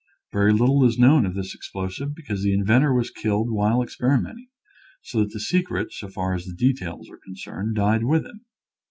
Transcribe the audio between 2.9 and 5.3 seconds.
was killed while experi menting, so that